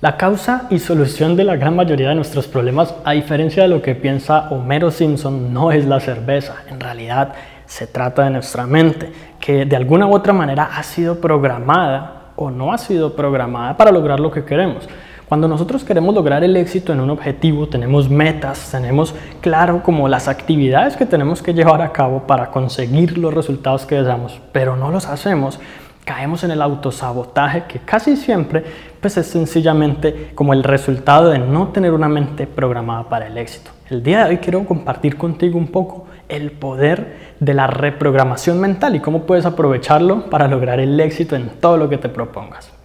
[0.00, 3.82] La causa y solución de la gran mayoría de nuestros problemas, a diferencia de lo
[3.82, 6.54] que piensa Homero Simpson, no es la cerveza.
[6.70, 7.34] En realidad
[7.66, 12.50] se trata de nuestra mente, que de alguna u otra manera ha sido programada o
[12.50, 14.88] no ha sido programada para lograr lo que queremos.
[15.28, 20.28] Cuando nosotros queremos lograr el éxito en un objetivo, tenemos metas, tenemos claro como las
[20.28, 24.90] actividades que tenemos que llevar a cabo para conseguir los resultados que deseamos, pero no
[24.90, 25.60] los hacemos,
[26.06, 28.64] caemos en el autosabotaje que casi siempre
[29.00, 33.70] pues es sencillamente como el resultado de no tener una mente programada para el éxito.
[33.88, 38.94] El día de hoy quiero compartir contigo un poco el poder de la reprogramación mental
[38.94, 42.79] y cómo puedes aprovecharlo para lograr el éxito en todo lo que te propongas.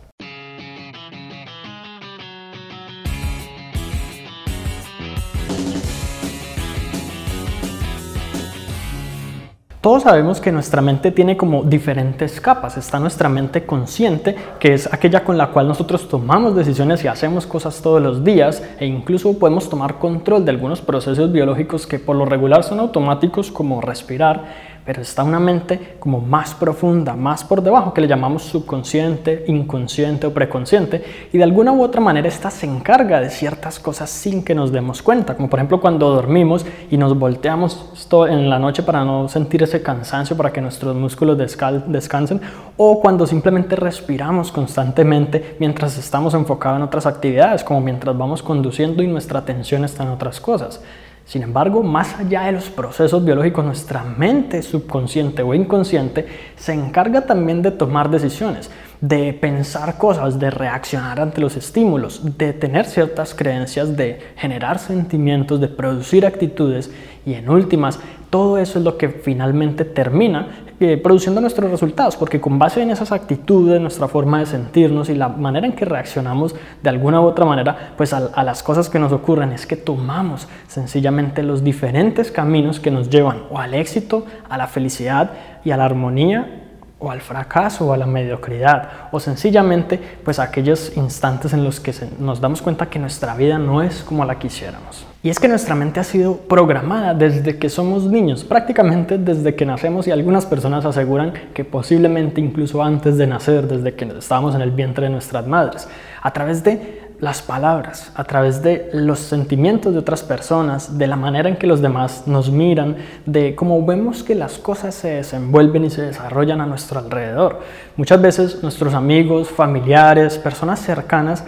[9.86, 12.76] Todos sabemos que nuestra mente tiene como diferentes capas.
[12.76, 17.46] Está nuestra mente consciente, que es aquella con la cual nosotros tomamos decisiones y hacemos
[17.46, 22.16] cosas todos los días e incluso podemos tomar control de algunos procesos biológicos que por
[22.16, 27.64] lo regular son automáticos como respirar pero está una mente como más profunda, más por
[27.64, 32.52] debajo, que le llamamos subconsciente, inconsciente o preconsciente, y de alguna u otra manera esta
[32.52, 36.66] se encarga de ciertas cosas sin que nos demos cuenta, como por ejemplo cuando dormimos
[36.92, 41.38] y nos volteamos en la noche para no sentir ese cansancio, para que nuestros músculos
[41.38, 42.40] descansen,
[42.78, 49.02] o cuando simplemente respiramos constantemente mientras estamos enfocados en otras actividades, como mientras vamos conduciendo
[49.02, 50.82] y nuestra atención está en otras cosas.
[51.26, 57.26] Sin embargo, más allá de los procesos biológicos, nuestra mente subconsciente o inconsciente se encarga
[57.26, 58.70] también de tomar decisiones,
[59.08, 65.62] de pensar cosas, de reaccionar ante los estímulos, de tener ciertas creencias, de generar sentimientos,
[65.62, 66.92] de producir actitudes
[67.24, 68.00] y en últimas,
[68.32, 70.48] todo eso es lo que finalmente termina
[70.80, 75.14] eh, produciendo nuestros resultados, porque con base en esas actitudes, nuestra forma de sentirnos y
[75.14, 78.90] la manera en que reaccionamos de alguna u otra manera, pues a, a las cosas
[78.90, 83.76] que nos ocurren, es que tomamos sencillamente los diferentes caminos que nos llevan o al
[83.76, 85.32] éxito, a la felicidad
[85.64, 86.65] y a la armonía
[87.06, 91.94] o al fracaso o a la mediocridad o sencillamente pues aquellos instantes en los que
[92.20, 95.06] nos damos cuenta que nuestra vida no es como la quisiéramos.
[95.22, 99.66] Y es que nuestra mente ha sido programada desde que somos niños, prácticamente desde que
[99.66, 104.62] nacemos y algunas personas aseguran que posiblemente incluso antes de nacer, desde que estábamos en
[104.62, 105.88] el vientre de nuestras madres,
[106.22, 111.16] a través de las palabras, a través de los sentimientos de otras personas, de la
[111.16, 115.86] manera en que los demás nos miran, de cómo vemos que las cosas se desenvuelven
[115.86, 117.62] y se desarrollan a nuestro alrededor.
[117.96, 121.44] Muchas veces nuestros amigos, familiares, personas cercanas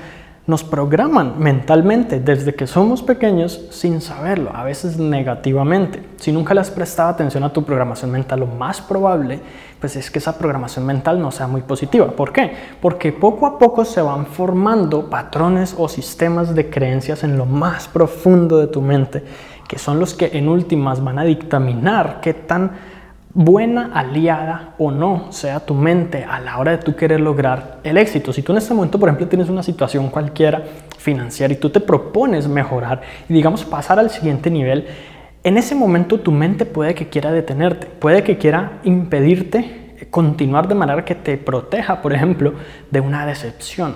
[0.48, 6.02] nos programan mentalmente desde que somos pequeños sin saberlo, a veces negativamente.
[6.16, 9.42] Si nunca le has prestado atención a tu programación mental, lo más probable
[9.80, 12.08] pues es que esa programación mental no sea muy positiva.
[12.08, 12.52] ¿Por qué?
[12.82, 17.88] Porque poco a poco se van formando patrones o sistemas de creencias en lo más
[17.88, 19.24] profundo de tu mente,
[19.68, 22.72] que son los que en últimas van a dictaminar qué tan
[23.34, 27.98] buena aliada o no sea tu mente a la hora de tú querer lograr el
[27.98, 28.34] éxito.
[28.34, 30.64] Si tú en este momento, por ejemplo, tienes una situación cualquiera
[30.98, 34.88] financiera y tú te propones mejorar y digamos pasar al siguiente nivel,
[35.44, 40.76] en ese momento tu mente puede que quiera detenerte, puede que quiera impedirte continuar de
[40.76, 42.54] manera que te proteja, por ejemplo,
[42.92, 43.96] de una decepción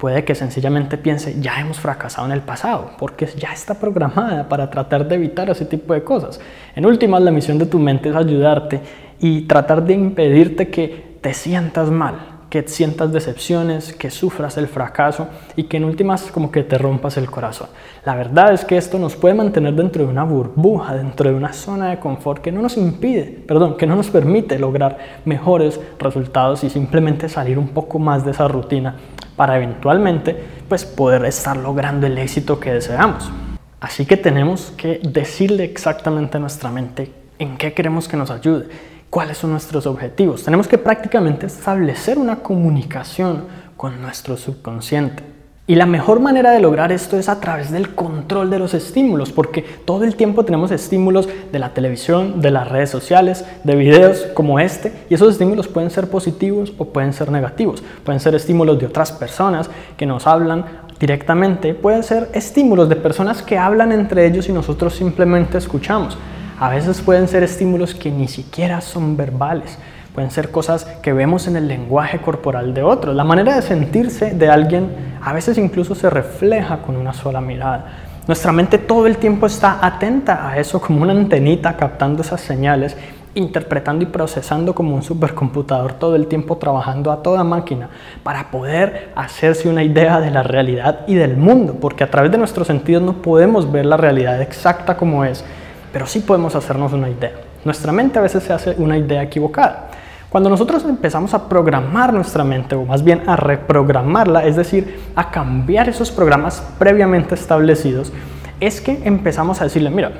[0.00, 4.70] puede que sencillamente piense, ya hemos fracasado en el pasado, porque ya está programada para
[4.70, 6.40] tratar de evitar ese tipo de cosas.
[6.74, 8.80] En últimas, la misión de tu mente es ayudarte
[9.20, 12.14] y tratar de impedirte que te sientas mal,
[12.48, 17.18] que sientas decepciones, que sufras el fracaso y que en últimas como que te rompas
[17.18, 17.68] el corazón.
[18.06, 21.52] La verdad es que esto nos puede mantener dentro de una burbuja, dentro de una
[21.52, 24.96] zona de confort que no nos impide, perdón, que no nos permite lograr
[25.26, 28.96] mejores resultados y simplemente salir un poco más de esa rutina
[29.40, 30.36] para eventualmente
[30.68, 33.32] pues, poder estar logrando el éxito que deseamos.
[33.80, 38.68] Así que tenemos que decirle exactamente a nuestra mente en qué queremos que nos ayude,
[39.08, 40.44] cuáles son nuestros objetivos.
[40.44, 43.46] Tenemos que prácticamente establecer una comunicación
[43.78, 45.22] con nuestro subconsciente.
[45.70, 49.30] Y la mejor manera de lograr esto es a través del control de los estímulos,
[49.30, 54.26] porque todo el tiempo tenemos estímulos de la televisión, de las redes sociales, de videos
[54.34, 57.84] como este, y esos estímulos pueden ser positivos o pueden ser negativos.
[58.02, 60.64] Pueden ser estímulos de otras personas que nos hablan
[60.98, 66.18] directamente, pueden ser estímulos de personas que hablan entre ellos y nosotros simplemente escuchamos.
[66.58, 69.78] A veces pueden ser estímulos que ni siquiera son verbales
[70.14, 73.14] pueden ser cosas que vemos en el lenguaje corporal de otros.
[73.14, 74.90] La manera de sentirse de alguien
[75.22, 77.86] a veces incluso se refleja con una sola mirada.
[78.26, 82.96] Nuestra mente todo el tiempo está atenta a eso como una antenita captando esas señales
[83.34, 87.88] interpretando y procesando como un supercomputador todo el tiempo trabajando a toda máquina
[88.22, 92.38] para poder hacerse una idea de la realidad y del mundo, porque a través de
[92.38, 95.44] nuestros sentidos no podemos ver la realidad exacta como es,
[95.92, 97.32] pero sí podemos hacernos una idea.
[97.64, 99.90] Nuestra mente a veces se hace una idea equivocada.
[100.30, 105.32] Cuando nosotros empezamos a programar nuestra mente, o más bien a reprogramarla, es decir, a
[105.32, 108.12] cambiar esos programas previamente establecidos,
[108.60, 110.12] es que empezamos a decirle, mira,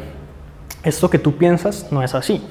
[0.82, 2.42] esto que tú piensas no es así.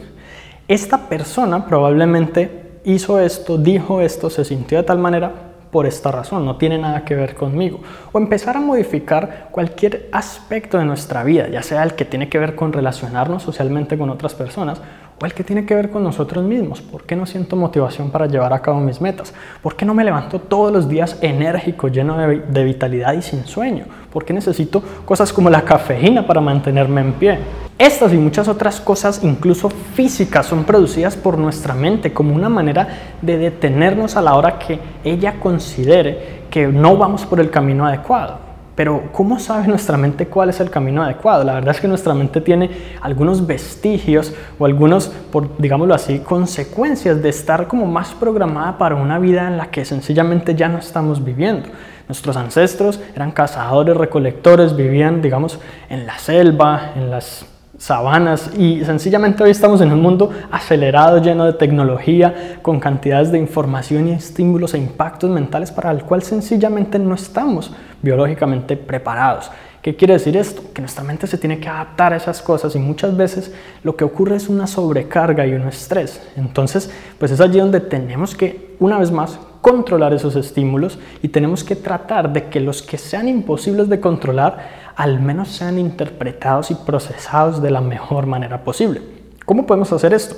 [0.69, 6.45] Esta persona probablemente hizo esto, dijo esto, se sintió de tal manera por esta razón,
[6.45, 7.81] no tiene nada que ver conmigo.
[8.13, 12.39] O empezar a modificar cualquier aspecto de nuestra vida, ya sea el que tiene que
[12.39, 14.81] ver con relacionarnos socialmente con otras personas
[15.21, 16.81] o el que tiene que ver con nosotros mismos.
[16.81, 19.33] ¿Por qué no siento motivación para llevar a cabo mis metas?
[19.61, 23.45] ¿Por qué no me levanto todos los días enérgico, lleno de, de, vitalidad y sin
[23.45, 23.85] sueño?
[24.11, 27.39] ¿Por qué necesito cosas como la cafeína para mantenerme en pie?
[27.77, 33.15] Estas y muchas otras cosas, incluso físicas, son producidas por nuestra mente como una manera
[33.21, 38.48] de detenernos a la hora que ella considere que no vamos por el camino adecuado.
[38.79, 41.43] Pero ¿cómo sabe nuestra mente cuál es el camino adecuado?
[41.43, 42.69] La verdad es que nuestra mente tiene
[43.01, 49.19] algunos vestigios o algunos, por digámoslo así, consecuencias de estar como más programada para una
[49.19, 51.67] vida en la que sencillamente ya no estamos viviendo.
[52.07, 55.59] Nuestros ancestros eran cazadores, recolectores, vivían, digamos,
[55.89, 57.45] en la selva, en las
[57.79, 63.39] sabanas y sencillamente hoy estamos en un mundo acelerado, lleno de tecnología, con cantidades de
[63.39, 67.71] información y estímulos e impactos mentales para el cual sencillamente no estamos
[68.01, 69.49] biológicamente preparados.
[69.81, 70.61] ¿Qué quiere decir esto?
[70.73, 74.03] Que nuestra mente se tiene que adaptar a esas cosas y muchas veces lo que
[74.03, 76.21] ocurre es una sobrecarga y un estrés.
[76.35, 81.63] Entonces, pues es allí donde tenemos que, una vez más, controlar esos estímulos y tenemos
[81.63, 86.75] que tratar de que los que sean imposibles de controlar al menos sean interpretados y
[86.75, 89.01] procesados de la mejor manera posible.
[89.45, 90.35] ¿Cómo podemos hacer esto?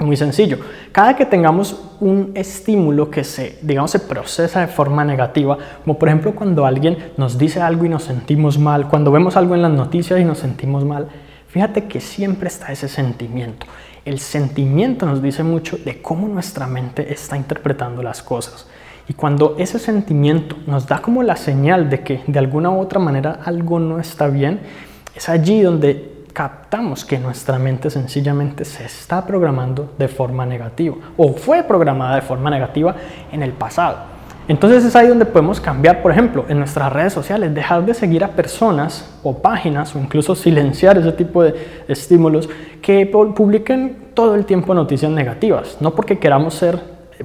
[0.00, 0.58] Muy sencillo.
[0.92, 6.08] Cada que tengamos un estímulo que se, digamos, se procesa de forma negativa, como por
[6.08, 9.72] ejemplo cuando alguien nos dice algo y nos sentimos mal, cuando vemos algo en las
[9.72, 11.08] noticias y nos sentimos mal,
[11.48, 13.66] fíjate que siempre está ese sentimiento.
[14.08, 18.66] El sentimiento nos dice mucho de cómo nuestra mente está interpretando las cosas.
[19.06, 22.98] Y cuando ese sentimiento nos da como la señal de que de alguna u otra
[22.98, 24.60] manera algo no está bien,
[25.14, 31.34] es allí donde captamos que nuestra mente sencillamente se está programando de forma negativa o
[31.34, 32.96] fue programada de forma negativa
[33.30, 34.17] en el pasado.
[34.48, 38.24] Entonces es ahí donde podemos cambiar, por ejemplo, en nuestras redes sociales, dejar de seguir
[38.24, 41.54] a personas o páginas o incluso silenciar ese tipo de
[41.86, 42.48] estímulos
[42.80, 46.80] que publiquen todo el tiempo noticias negativas, no porque queramos ser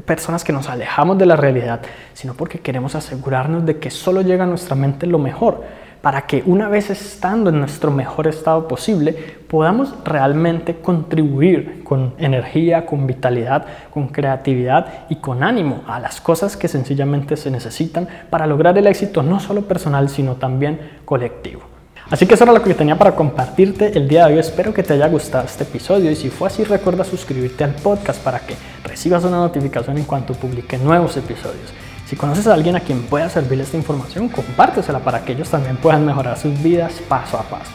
[0.05, 1.81] personas que nos alejamos de la realidad,
[2.13, 5.63] sino porque queremos asegurarnos de que solo llega a nuestra mente lo mejor,
[6.03, 9.15] para que una vez estando en nuestro mejor estado posible,
[9.47, 16.57] podamos realmente contribuir con energía, con vitalidad, con creatividad y con ánimo a las cosas
[16.57, 21.61] que sencillamente se necesitan para lograr el éxito no solo personal, sino también colectivo.
[22.09, 24.39] Así que eso era lo que tenía para compartirte el día de hoy.
[24.39, 28.21] Espero que te haya gustado este episodio y si fue así recuerda suscribirte al podcast
[28.21, 31.73] para que recibas una notificación en cuanto publique nuevos episodios.
[32.05, 35.77] Si conoces a alguien a quien pueda servirle esta información, compártesela para que ellos también
[35.77, 37.71] puedan mejorar sus vidas paso a paso.